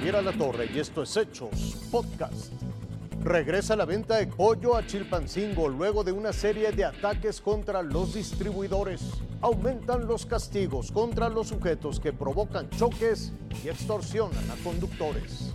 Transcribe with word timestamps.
Y 0.00 0.78
esto 0.78 1.02
es 1.02 1.16
Hechos 1.16 1.76
Podcast. 1.90 2.52
Regresa 3.22 3.74
la 3.74 3.84
venta 3.84 4.16
de 4.16 4.28
pollo 4.28 4.76
a 4.76 4.86
Chilpancingo 4.86 5.68
luego 5.68 6.04
de 6.04 6.12
una 6.12 6.32
serie 6.32 6.70
de 6.70 6.84
ataques 6.84 7.40
contra 7.40 7.82
los 7.82 8.14
distribuidores. 8.14 9.02
Aumentan 9.40 10.06
los 10.06 10.24
castigos 10.24 10.92
contra 10.92 11.28
los 11.28 11.48
sujetos 11.48 11.98
que 11.98 12.12
provocan 12.12 12.70
choques 12.70 13.32
y 13.64 13.68
extorsionan 13.68 14.50
a 14.50 14.62
conductores. 14.62 15.52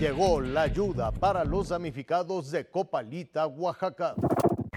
Llegó 0.00 0.40
la 0.40 0.62
ayuda 0.62 1.12
para 1.12 1.44
los 1.44 1.68
damnificados 1.68 2.50
de 2.50 2.64
Copalita, 2.64 3.46
Oaxaca. 3.46 4.14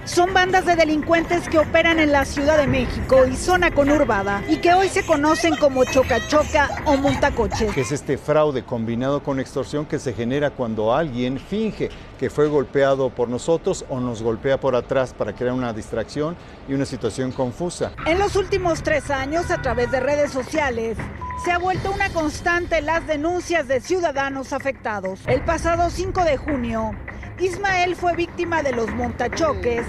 Son 0.05 0.35
bandas 0.35 0.67
de 0.67 0.75
delincuentes 0.75 1.49
que 1.49 1.57
operan 1.57 1.99
en 1.99 2.11
la 2.11 2.25
Ciudad 2.25 2.59
de 2.59 2.67
México 2.67 3.25
y 3.25 3.35
zona 3.35 3.71
conurbada 3.71 4.43
y 4.47 4.57
que 4.57 4.71
hoy 4.71 4.87
se 4.87 5.03
conocen 5.03 5.55
como 5.55 5.83
choca-choca 5.83 6.83
o 6.85 6.95
montacoches. 6.95 7.73
Que 7.73 7.81
es 7.81 7.91
este 7.91 8.19
fraude 8.19 8.63
combinado 8.63 9.23
con 9.23 9.39
extorsión 9.39 9.87
que 9.87 9.97
se 9.97 10.13
genera 10.13 10.51
cuando 10.51 10.93
alguien 10.93 11.39
finge 11.39 11.89
que 12.19 12.29
fue 12.29 12.47
golpeado 12.47 13.09
por 13.09 13.29
nosotros 13.29 13.83
o 13.89 13.99
nos 13.99 14.21
golpea 14.21 14.59
por 14.59 14.75
atrás 14.75 15.11
para 15.11 15.33
crear 15.33 15.53
una 15.53 15.73
distracción 15.73 16.35
y 16.69 16.73
una 16.73 16.85
situación 16.85 17.31
confusa. 17.31 17.91
En 18.05 18.19
los 18.19 18.35
últimos 18.35 18.83
tres 18.83 19.09
años, 19.09 19.49
a 19.49 19.61
través 19.63 19.89
de 19.89 19.99
redes 19.99 20.31
sociales, 20.31 20.97
se 21.43 21.51
ha 21.51 21.57
vuelto 21.57 21.91
una 21.91 22.09
constante 22.11 22.81
las 22.81 23.05
denuncias 23.07 23.67
de 23.67 23.81
ciudadanos 23.81 24.53
afectados. 24.53 25.19
El 25.27 25.43
pasado 25.43 25.89
5 25.89 26.23
de 26.23 26.37
junio, 26.37 26.91
Ismael 27.39 27.97
fue 27.97 28.15
víctima 28.15 28.63
de 28.63 28.71
los 28.71 28.89
montachoques 28.95 29.85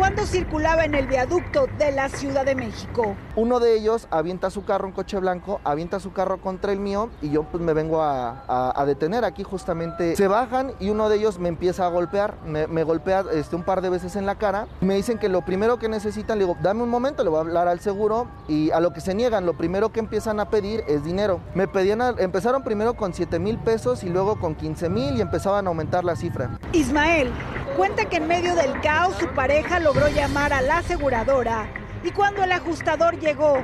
cuando 0.00 0.24
circulaba 0.24 0.86
en 0.86 0.94
el 0.94 1.06
viaducto 1.06 1.66
de 1.78 1.92
la 1.92 2.08
Ciudad 2.08 2.46
de 2.46 2.54
México. 2.54 3.14
Uno 3.36 3.60
de 3.60 3.76
ellos 3.76 4.08
avienta 4.10 4.48
su 4.48 4.64
carro, 4.64 4.86
un 4.86 4.94
coche 4.94 5.18
blanco, 5.18 5.60
avienta 5.62 6.00
su 6.00 6.14
carro 6.14 6.40
contra 6.40 6.72
el 6.72 6.80
mío 6.80 7.10
y 7.20 7.28
yo 7.28 7.42
pues 7.42 7.62
me 7.62 7.74
vengo 7.74 8.02
a, 8.02 8.82
detener 8.86 9.26
aquí 9.26 9.42
justamente. 9.42 10.16
Se 10.16 10.26
bajan 10.26 10.72
y 10.80 10.88
uno 10.88 11.10
de 11.10 11.18
ellos 11.18 11.38
me 11.38 11.50
empieza 11.50 11.84
a 11.84 11.90
golpear, 11.90 12.36
me, 12.46 12.82
golpea 12.82 13.26
este, 13.34 13.56
un 13.56 13.62
par 13.62 13.82
de 13.82 13.90
veces 13.90 14.16
en 14.16 14.24
la 14.24 14.36
cara. 14.36 14.68
Me 14.80 14.94
dicen 14.94 15.18
que 15.18 15.28
lo 15.28 15.42
primero 15.42 15.78
que 15.78 15.90
necesitan, 15.90 16.38
le 16.38 16.46
digo, 16.46 16.56
dame 16.62 16.82
un 16.82 16.88
momento, 16.88 17.22
le 17.22 17.28
voy 17.28 17.36
a 17.36 17.40
hablar 17.42 17.68
al 17.68 17.80
seguro 17.80 18.26
y 18.48 18.70
a 18.70 18.80
lo 18.80 18.94
que 18.94 19.02
se 19.02 19.14
niegan, 19.14 19.44
lo 19.44 19.52
primero 19.52 19.92
que 19.92 20.00
empiezan 20.00 20.40
a 20.40 20.48
pedir 20.48 20.82
es 20.88 21.04
dinero. 21.04 21.40
Me 21.54 21.68
pedían, 21.68 22.00
empezaron 22.18 22.64
primero 22.64 22.94
con 22.94 23.12
7 23.12 23.38
mil 23.38 23.58
pesos 23.58 24.02
y 24.02 24.08
luego 24.08 24.40
con 24.40 24.54
15 24.54 24.88
mil 24.88 25.18
y 25.18 25.20
empezaban 25.20 25.66
a 25.66 25.68
aumentar 25.68 26.04
la 26.04 26.16
cifra. 26.16 26.58
Ismael 26.72 27.30
cuenta 27.80 28.10
que 28.10 28.18
en 28.18 28.28
medio 28.28 28.54
del 28.56 28.78
caos 28.82 29.16
su 29.18 29.26
pareja 29.28 29.80
logró 29.80 30.06
llamar 30.08 30.52
a 30.52 30.60
la 30.60 30.80
aseguradora 30.80 31.66
y 32.04 32.10
cuando 32.10 32.44
el 32.44 32.52
ajustador 32.52 33.18
llegó 33.18 33.56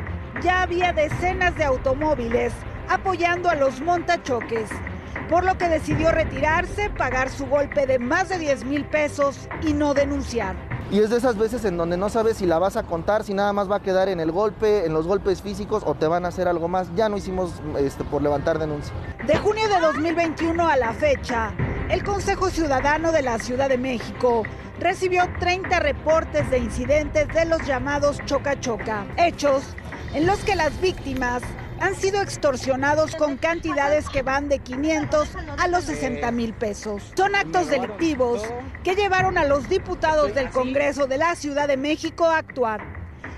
ya 0.42 0.62
había 0.62 0.94
decenas 0.94 1.54
de 1.58 1.64
automóviles 1.64 2.54
apoyando 2.88 3.50
a 3.50 3.54
los 3.56 3.82
montachoques, 3.82 4.70
por 5.28 5.44
lo 5.44 5.58
que 5.58 5.68
decidió 5.68 6.12
retirarse, 6.12 6.88
pagar 6.88 7.28
su 7.28 7.44
golpe 7.44 7.86
de 7.86 7.98
más 7.98 8.30
de 8.30 8.38
10 8.38 8.64
mil 8.64 8.86
pesos 8.86 9.50
y 9.60 9.74
no 9.74 9.92
denunciar. 9.92 10.56
Y 10.90 11.00
es 11.00 11.10
de 11.10 11.18
esas 11.18 11.36
veces 11.36 11.66
en 11.66 11.76
donde 11.76 11.98
no 11.98 12.08
sabes 12.08 12.38
si 12.38 12.46
la 12.46 12.58
vas 12.58 12.78
a 12.78 12.84
contar, 12.84 13.22
si 13.22 13.34
nada 13.34 13.52
más 13.52 13.70
va 13.70 13.76
a 13.76 13.82
quedar 13.82 14.08
en 14.08 14.20
el 14.20 14.32
golpe, 14.32 14.86
en 14.86 14.94
los 14.94 15.06
golpes 15.06 15.42
físicos 15.42 15.82
o 15.84 15.94
te 15.94 16.06
van 16.06 16.24
a 16.24 16.28
hacer 16.28 16.48
algo 16.48 16.68
más. 16.68 16.88
Ya 16.94 17.10
no 17.10 17.18
hicimos 17.18 17.60
este, 17.78 18.02
por 18.04 18.22
levantar 18.22 18.58
denuncia. 18.58 18.94
De 19.26 19.36
junio 19.36 19.68
de 19.68 19.78
2021 19.78 20.66
a 20.66 20.76
la 20.76 20.94
fecha, 20.94 21.52
el 21.88 22.02
Consejo 22.02 22.50
Ciudadano 22.50 23.12
de 23.12 23.22
la 23.22 23.38
Ciudad 23.38 23.68
de 23.68 23.78
México 23.78 24.42
recibió 24.80 25.24
30 25.38 25.78
reportes 25.80 26.50
de 26.50 26.58
incidentes 26.58 27.28
de 27.28 27.44
los 27.44 27.64
llamados 27.64 28.18
choca-choca, 28.26 29.06
hechos 29.16 29.62
en 30.12 30.26
los 30.26 30.38
que 30.40 30.56
las 30.56 30.80
víctimas 30.80 31.42
han 31.78 31.94
sido 31.94 32.22
extorsionados 32.22 33.14
con 33.14 33.36
cantidades 33.36 34.08
que 34.08 34.22
van 34.22 34.48
de 34.48 34.58
500 34.58 35.28
a 35.58 35.68
los 35.68 35.84
60 35.84 36.30
mil 36.32 36.54
pesos. 36.54 37.12
Son 37.16 37.34
actos 37.34 37.68
delictivos 37.68 38.42
que 38.82 38.94
llevaron 38.94 39.38
a 39.38 39.44
los 39.44 39.68
diputados 39.68 40.34
del 40.34 40.50
Congreso 40.50 41.06
de 41.06 41.18
la 41.18 41.36
Ciudad 41.36 41.68
de 41.68 41.76
México 41.76 42.24
a 42.24 42.38
actuar 42.38 42.80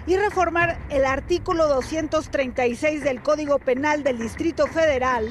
y 0.07 0.17
reformar 0.17 0.79
el 0.89 1.05
artículo 1.05 1.69
236 1.69 3.05
del 3.05 3.23
Código 3.23 3.59
Penal 3.59 4.05
del 4.05 4.19
Distrito 4.19 4.67
Federal 4.67 5.31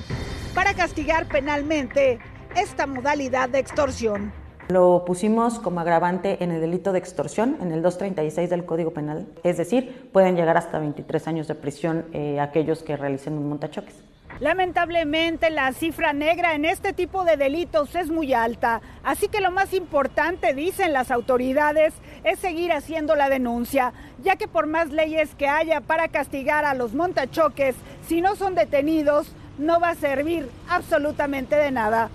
para 0.53 0.73
castigar 0.73 1.27
penalmente 1.27 2.19
esta 2.57 2.87
modalidad 2.87 3.49
de 3.49 3.59
extorsión. 3.59 4.33
Lo 4.69 5.05
pusimos 5.05 5.59
como 5.59 5.79
agravante 5.79 6.43
en 6.43 6.51
el 6.51 6.59
delito 6.59 6.91
de 6.91 6.99
extorsión, 6.99 7.55
en 7.61 7.71
el 7.71 7.81
236 7.81 8.49
del 8.49 8.65
Código 8.65 8.91
Penal. 8.91 9.27
Es 9.43 9.57
decir, 9.57 10.09
pueden 10.11 10.35
llegar 10.35 10.57
hasta 10.57 10.79
23 10.79 11.27
años 11.27 11.47
de 11.47 11.55
prisión 11.55 12.05
eh, 12.11 12.39
aquellos 12.39 12.83
que 12.83 12.97
realicen 12.97 13.37
un 13.37 13.47
montachoques. 13.47 13.95
Lamentablemente 14.39 15.49
la 15.49 15.71
cifra 15.71 16.13
negra 16.13 16.53
en 16.53 16.65
este 16.65 16.93
tipo 16.93 17.23
de 17.23 17.37
delitos 17.37 17.95
es 17.95 18.09
muy 18.09 18.33
alta, 18.33 18.81
así 19.03 19.29
que 19.29 19.41
lo 19.41 19.51
más 19.51 19.73
importante, 19.73 20.53
dicen 20.53 20.93
las 20.93 21.09
autoridades, 21.11 21.93
es 22.23 22.37
seguir 22.39 22.71
haciendo 22.71 23.15
la 23.15 23.29
denuncia, 23.29 23.93
ya 24.21 24.35
que 24.35 24.47
por 24.47 24.67
más 24.67 24.89
leyes 24.89 25.33
que 25.35 25.47
haya 25.47 25.81
para 25.81 26.09
castigar 26.09 26.65
a 26.65 26.75
los 26.75 26.93
montachoques, 26.93 27.75
si 28.07 28.21
no 28.21 28.35
son 28.35 28.53
detenidos, 28.53 29.31
no 29.57 29.79
va 29.79 29.91
a 29.91 29.95
servir 29.95 30.49
absolutamente 30.69 31.55
de 31.55 31.71
nada. 31.71 32.11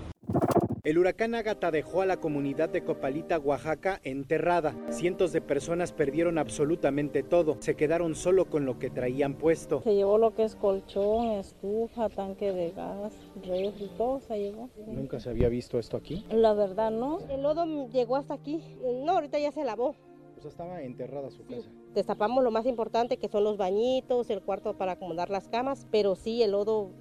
El 0.85 0.97
huracán 0.97 1.33
Ágata 1.33 1.71
dejó 1.71 2.01
a 2.01 2.05
la 2.05 2.17
comunidad 2.17 2.67
de 2.67 2.83
Copalita, 2.83 3.39
Oaxaca, 3.39 4.01
enterrada. 4.03 4.75
Cientos 4.89 5.31
de 5.31 5.39
personas 5.39 5.93
perdieron 5.93 6.37
absolutamente 6.37 7.23
todo. 7.23 7.55
Se 7.61 7.75
quedaron 7.75 8.15
solo 8.15 8.49
con 8.49 8.65
lo 8.65 8.79
que 8.79 8.89
traían 8.89 9.35
puesto. 9.35 9.81
Se 9.83 9.95
llevó 9.95 10.17
lo 10.17 10.35
que 10.35 10.43
es 10.43 10.57
colchón, 10.57 11.27
estufa, 11.27 12.09
tanque 12.09 12.51
de 12.51 12.71
gas, 12.71 13.13
y 13.45 13.87
todo 13.97 14.19
se 14.19 14.37
llevó. 14.37 14.69
¿Nunca 14.85 15.21
se 15.21 15.29
había 15.29 15.47
visto 15.47 15.79
esto 15.79 15.95
aquí? 15.95 16.25
La 16.29 16.53
verdad, 16.53 16.91
no. 16.91 17.19
El 17.29 17.43
lodo 17.43 17.87
llegó 17.87 18.17
hasta 18.17 18.33
aquí. 18.33 18.61
No, 19.05 19.13
ahorita 19.13 19.39
ya 19.39 19.53
se 19.53 19.63
lavó. 19.63 19.95
O 20.37 20.41
sea, 20.41 20.49
estaba 20.49 20.81
enterrada 20.81 21.31
su 21.31 21.45
casa. 21.45 21.69
Destapamos 21.93 22.43
lo 22.43 22.51
más 22.51 22.65
importante 22.65 23.15
que 23.15 23.29
son 23.29 23.45
los 23.45 23.55
bañitos, 23.55 24.29
el 24.29 24.41
cuarto 24.41 24.77
para 24.77 24.93
acomodar 24.93 25.29
las 25.29 25.47
camas, 25.47 25.87
pero 25.91 26.15
sí, 26.15 26.43
el 26.43 26.51
lodo 26.51 26.91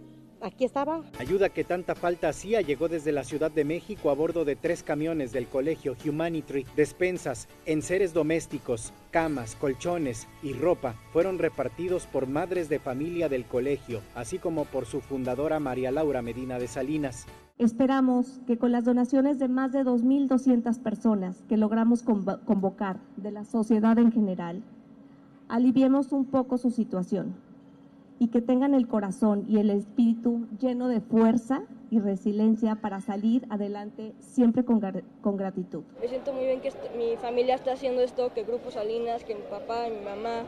aquí 0.42 0.64
estaba. 0.64 1.02
Ayuda 1.18 1.48
que 1.48 1.64
tanta 1.64 1.94
falta 1.94 2.28
hacía 2.28 2.60
llegó 2.60 2.88
desde 2.88 3.12
la 3.12 3.24
Ciudad 3.24 3.50
de 3.50 3.64
México 3.64 4.10
a 4.10 4.14
bordo 4.14 4.44
de 4.44 4.56
tres 4.56 4.82
camiones 4.82 5.32
del 5.32 5.46
colegio 5.46 5.96
Humanity. 6.04 6.66
Despensas, 6.76 7.48
enseres 7.66 8.12
domésticos, 8.12 8.92
camas, 9.10 9.54
colchones 9.56 10.28
y 10.42 10.52
ropa 10.52 10.94
fueron 11.12 11.38
repartidos 11.38 12.06
por 12.06 12.26
madres 12.26 12.68
de 12.68 12.78
familia 12.78 13.28
del 13.28 13.44
colegio, 13.44 14.00
así 14.14 14.38
como 14.38 14.64
por 14.64 14.86
su 14.86 15.00
fundadora 15.00 15.60
María 15.60 15.90
Laura 15.90 16.22
Medina 16.22 16.58
de 16.58 16.68
Salinas. 16.68 17.26
Esperamos 17.58 18.40
que 18.46 18.58
con 18.58 18.72
las 18.72 18.84
donaciones 18.84 19.38
de 19.38 19.46
más 19.46 19.72
de 19.72 19.84
2.200 19.84 20.80
personas 20.80 21.42
que 21.48 21.56
logramos 21.56 22.02
convocar 22.02 22.98
de 23.16 23.30
la 23.30 23.44
sociedad 23.44 23.98
en 23.98 24.10
general, 24.10 24.62
aliviemos 25.48 26.12
un 26.12 26.24
poco 26.24 26.58
su 26.58 26.70
situación 26.70 27.34
y 28.18 28.28
que 28.28 28.40
tengan 28.40 28.74
el 28.74 28.86
corazón 28.88 29.44
y 29.48 29.58
el 29.58 29.70
espíritu 29.70 30.46
lleno 30.60 30.88
de 30.88 31.00
fuerza 31.00 31.62
y 31.90 31.98
resiliencia 31.98 32.76
para 32.76 33.00
salir 33.00 33.46
adelante 33.50 34.14
siempre 34.20 34.64
con, 34.64 34.80
con 35.20 35.36
gratitud. 35.36 35.82
Me 36.00 36.08
siento 36.08 36.32
muy 36.32 36.44
bien 36.46 36.60
que 36.60 36.72
mi 36.96 37.16
familia 37.16 37.54
está 37.54 37.72
haciendo 37.72 38.00
esto, 38.00 38.32
que 38.32 38.44
Grupo 38.44 38.70
Salinas, 38.70 39.24
que 39.24 39.34
mi 39.34 39.42
papá, 39.42 39.88
mi 39.88 40.04
mamá. 40.04 40.44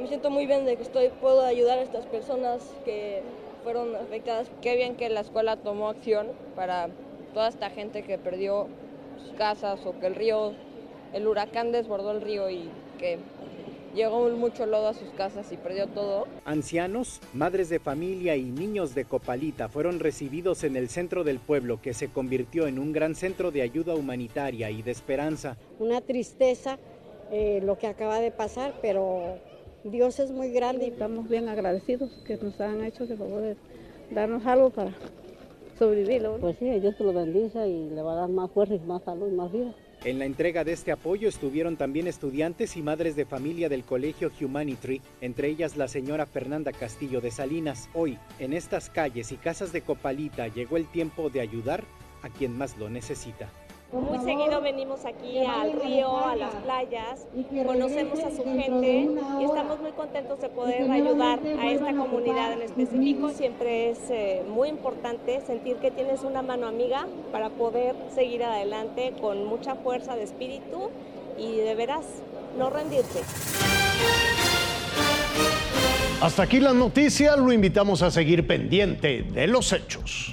Me 0.00 0.08
siento 0.08 0.30
muy 0.30 0.46
bien 0.46 0.64
de 0.64 0.76
que 0.76 0.82
estoy, 0.82 1.10
puedo 1.20 1.42
ayudar 1.42 1.78
a 1.78 1.82
estas 1.82 2.06
personas 2.06 2.74
que 2.84 3.22
fueron 3.62 3.94
afectadas. 3.96 4.50
Qué 4.60 4.76
bien 4.76 4.96
que 4.96 5.08
la 5.08 5.20
escuela 5.20 5.56
tomó 5.56 5.88
acción 5.88 6.28
para 6.54 6.88
toda 7.34 7.48
esta 7.48 7.70
gente 7.70 8.02
que 8.02 8.18
perdió 8.18 8.68
sus 9.22 9.32
casas 9.34 9.84
o 9.86 9.98
que 9.98 10.06
el 10.06 10.14
río, 10.14 10.52
el 11.12 11.26
huracán 11.26 11.72
desbordó 11.72 12.10
el 12.10 12.22
río 12.22 12.50
y 12.50 12.68
que 12.98 13.18
llegó 13.96 14.28
mucho 14.28 14.66
lodo 14.66 14.88
a 14.88 14.94
sus 14.94 15.08
casas 15.10 15.50
y 15.50 15.56
perdió 15.56 15.88
todo. 15.88 16.28
Ancianos, 16.44 17.20
madres 17.32 17.68
de 17.68 17.80
familia 17.80 18.36
y 18.36 18.44
niños 18.44 18.94
de 18.94 19.04
Copalita 19.04 19.68
fueron 19.68 19.98
recibidos 19.98 20.62
en 20.62 20.76
el 20.76 20.88
centro 20.88 21.24
del 21.24 21.40
pueblo 21.40 21.80
que 21.82 21.94
se 21.94 22.08
convirtió 22.08 22.68
en 22.68 22.78
un 22.78 22.92
gran 22.92 23.14
centro 23.14 23.50
de 23.50 23.62
ayuda 23.62 23.94
humanitaria 23.94 24.70
y 24.70 24.82
de 24.82 24.92
esperanza. 24.92 25.56
Una 25.80 26.00
tristeza 26.00 26.78
eh, 27.32 27.60
lo 27.64 27.76
que 27.76 27.88
acaba 27.88 28.20
de 28.20 28.30
pasar, 28.30 28.74
pero 28.80 29.38
Dios 29.84 30.20
es 30.20 30.30
muy 30.30 30.50
grande. 30.50 30.86
y 30.86 30.88
Estamos 30.90 31.28
bien 31.28 31.48
agradecidos 31.48 32.10
que 32.26 32.36
nos 32.36 32.60
han 32.60 32.84
hecho 32.84 33.04
el 33.04 33.16
favor 33.16 33.40
de 33.40 33.56
darnos 34.10 34.46
algo 34.46 34.70
para 34.70 34.92
sobrevivir. 35.78 36.28
Pues 36.40 36.56
sí, 36.58 36.68
Dios 36.80 36.96
te 36.96 37.04
lo 37.04 37.12
bendice 37.12 37.66
y 37.66 37.90
le 37.90 38.02
va 38.02 38.12
a 38.12 38.16
dar 38.16 38.28
más 38.28 38.50
fuerza 38.50 38.74
y 38.74 38.80
más 38.80 39.02
salud 39.02 39.28
y 39.28 39.34
más 39.34 39.50
vida. 39.50 39.74
En 40.06 40.20
la 40.20 40.24
entrega 40.24 40.62
de 40.62 40.72
este 40.72 40.92
apoyo 40.92 41.28
estuvieron 41.28 41.76
también 41.76 42.06
estudiantes 42.06 42.76
y 42.76 42.82
madres 42.82 43.16
de 43.16 43.24
familia 43.24 43.68
del 43.68 43.82
Colegio 43.82 44.30
Humanity, 44.40 45.02
entre 45.20 45.48
ellas 45.48 45.76
la 45.76 45.88
señora 45.88 46.26
Fernanda 46.26 46.70
Castillo 46.70 47.20
de 47.20 47.32
Salinas. 47.32 47.88
Hoy, 47.92 48.16
en 48.38 48.52
estas 48.52 48.88
calles 48.88 49.32
y 49.32 49.36
casas 49.36 49.72
de 49.72 49.80
Copalita 49.80 50.46
llegó 50.46 50.76
el 50.76 50.86
tiempo 50.86 51.28
de 51.28 51.40
ayudar 51.40 51.82
a 52.22 52.28
quien 52.28 52.56
más 52.56 52.78
lo 52.78 52.88
necesita. 52.88 53.50
Muy 53.92 54.18
seguido 54.18 54.60
venimos 54.60 55.04
aquí 55.04 55.38
al 55.38 55.72
río, 55.72 56.18
a 56.18 56.34
las 56.34 56.54
playas, 56.56 57.24
conocemos 57.64 58.18
a 58.18 58.30
su 58.30 58.42
gente 58.42 59.08
y 59.40 59.44
estamos 59.44 59.80
muy 59.80 59.92
contentos 59.92 60.40
de 60.40 60.48
poder 60.48 60.90
ayudar 60.90 61.38
a 61.58 61.70
esta 61.70 61.94
comunidad 61.94 62.54
en 62.54 62.62
específico. 62.62 63.30
Siempre 63.30 63.90
es 63.90 63.98
eh, 64.10 64.42
muy 64.48 64.70
importante 64.70 65.40
sentir 65.46 65.76
que 65.76 65.92
tienes 65.92 66.24
una 66.24 66.42
mano 66.42 66.66
amiga 66.66 67.06
para 67.30 67.48
poder 67.50 67.94
seguir 68.12 68.42
adelante 68.42 69.14
con 69.20 69.46
mucha 69.46 69.76
fuerza 69.76 70.16
de 70.16 70.24
espíritu 70.24 70.90
y 71.38 71.56
de 71.56 71.74
veras 71.76 72.04
no 72.58 72.70
rendirte. 72.70 73.20
Hasta 76.20 76.42
aquí 76.42 76.58
las 76.58 76.74
noticias, 76.74 77.38
lo 77.38 77.52
invitamos 77.52 78.02
a 78.02 78.10
seguir 78.10 78.46
pendiente 78.46 79.22
de 79.22 79.46
los 79.46 79.72
hechos. 79.72 80.25